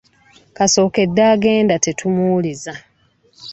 [0.57, 2.83] Kasokedde agenda tetumuwulizanga.